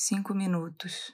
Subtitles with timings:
[0.00, 1.12] Cinco minutos.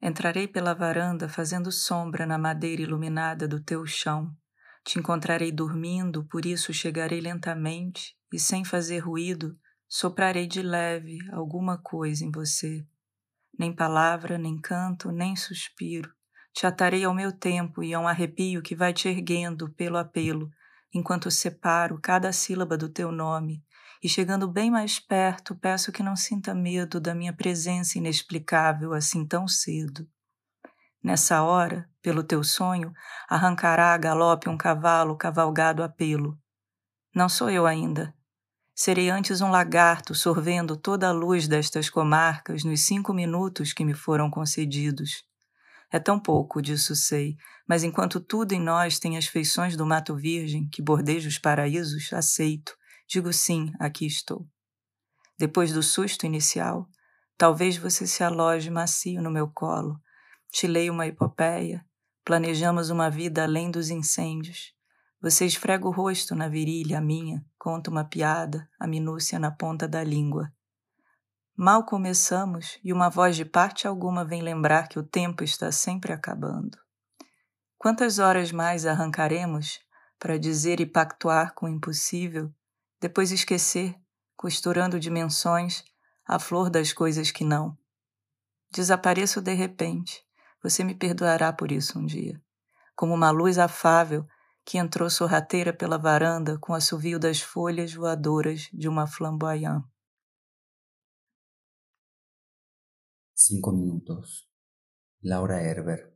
[0.00, 4.34] Entrarei pela varanda fazendo sombra na madeira iluminada do teu chão.
[4.82, 9.54] Te encontrarei dormindo, por isso chegarei lentamente e, sem fazer ruído,
[9.86, 12.86] soprarei de leve alguma coisa em você.
[13.58, 16.10] Nem palavra, nem canto, nem suspiro.
[16.54, 20.50] Te atarei ao meu tempo e a um arrepio que vai te erguendo pelo apelo,
[20.90, 23.62] enquanto separo cada sílaba do teu nome
[24.02, 29.26] e chegando bem mais perto, peço que não sinta medo da minha presença inexplicável assim
[29.26, 30.06] tão cedo.
[31.02, 32.92] Nessa hora, pelo teu sonho,
[33.28, 36.38] arrancará a galope um cavalo cavalgado a pelo.
[37.14, 38.14] Não sou eu ainda.
[38.74, 43.94] Serei antes um lagarto sorvendo toda a luz destas comarcas nos cinco minutos que me
[43.94, 45.24] foram concedidos.
[45.90, 50.16] É tão pouco, disso sei, mas enquanto tudo em nós tem as feições do mato
[50.16, 52.74] virgem que bordeja os paraísos, aceito
[53.06, 54.46] Digo sim, aqui estou.
[55.38, 56.88] Depois do susto inicial,
[57.36, 60.00] talvez você se aloje macio no meu colo.
[60.50, 61.84] Te leio uma epopeia,
[62.24, 64.72] planejamos uma vida além dos incêndios.
[65.20, 70.04] Você esfrega o rosto na virilha minha, conta uma piada, a minúcia na ponta da
[70.04, 70.52] língua.
[71.56, 76.12] Mal começamos e uma voz de parte alguma vem lembrar que o tempo está sempre
[76.12, 76.76] acabando.
[77.78, 79.78] Quantas horas mais arrancaremos
[80.18, 82.52] para dizer e pactuar com o impossível
[83.04, 83.94] depois esquecer,
[84.34, 85.84] costurando dimensões,
[86.24, 87.76] a flor das coisas que não.
[88.72, 90.26] Desapareço de repente,
[90.62, 92.42] você me perdoará por isso um dia,
[92.96, 94.26] como uma luz afável
[94.64, 99.84] que entrou sorrateira pela varanda com assovio das folhas voadoras de uma flamboyant.
[103.34, 104.48] Cinco minutos.
[105.20, 106.10] Laura Herber.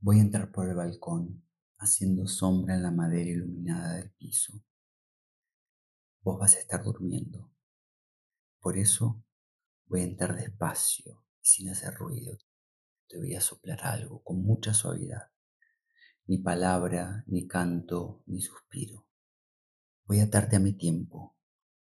[0.00, 1.44] Voy a entrar por el balcón,
[1.78, 4.62] haciendo sombra en la madera iluminada del piso.
[6.26, 7.52] Vos vas a estar durmiendo.
[8.58, 9.22] Por eso
[9.86, 12.36] voy a entrar despacio y sin hacer ruido.
[13.08, 15.30] Te voy a soplar algo con mucha suavidad.
[16.26, 19.06] Ni palabra, ni canto, ni suspiro.
[20.04, 21.36] Voy a atarte a mi tiempo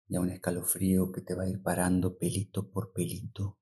[0.07, 3.59] y a un escalofrío que te va a ir parando pelito por pelito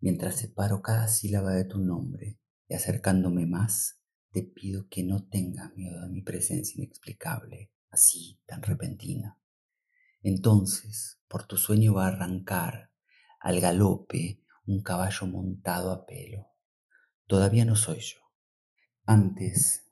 [0.00, 4.00] mientras separo cada sílaba de tu nombre y acercándome más,
[4.32, 9.38] te pido que no tengas miedo de mi presencia inexplicable, así tan repentina.
[10.24, 12.90] Entonces, por tu sueño va a arrancar
[13.40, 16.48] al galope un caballo montado a pelo.
[17.26, 18.20] Todavía no soy yo.
[19.04, 19.86] Antes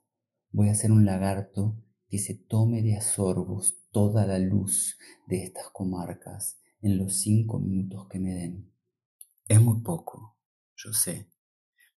[0.49, 1.77] voy a ser un lagarto
[2.09, 8.07] que se tome de asorbos toda la luz de estas comarcas en los cinco minutos
[8.09, 8.73] que me den.
[9.47, 10.39] Es muy poco,
[10.75, 11.31] yo sé,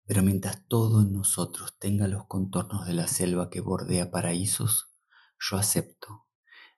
[0.06, 4.94] pero mientras todo en nosotros tenga los contornos de la selva que bordea paraísos,
[5.40, 6.28] yo acepto,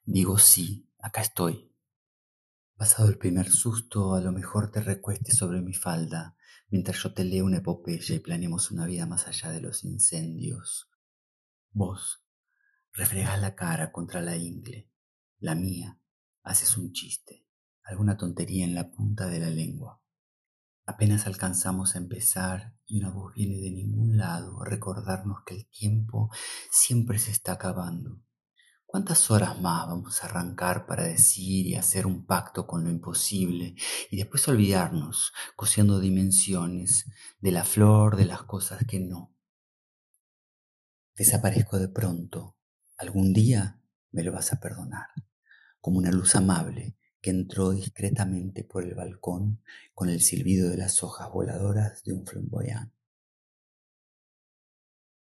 [0.05, 1.73] digo sí acá estoy.
[2.75, 6.35] Pasado el primer susto, a lo mejor te recuestes sobre mi falda,
[6.69, 10.91] mientras yo te leo una epopeya y planeemos una vida más allá de los incendios.
[11.71, 12.25] Vos
[12.91, 14.91] refregas la cara contra la ingle,
[15.39, 15.99] la mía
[16.43, 17.45] haces un chiste,
[17.83, 20.01] alguna tontería en la punta de la lengua.
[20.85, 26.29] Apenas alcanzamos a empezar y una voz viene de ningún lado recordarnos que el tiempo
[26.69, 28.21] siempre se está acabando
[28.89, 33.75] ¿Cuántas horas más vamos a arrancar para decir y hacer un pacto con lo imposible
[34.09, 37.05] y después olvidarnos, cosiendo dimensiones
[37.41, 39.35] de la flor de las cosas que no?
[41.17, 42.55] Desaparezco de pronto.
[42.97, 43.81] Algún día
[44.11, 45.09] me lo vas a perdonar,
[45.81, 49.61] como una luz amable que entró discretamente por el balcón
[49.93, 52.96] con el silbido de las hojas voladoras de un flamboyant.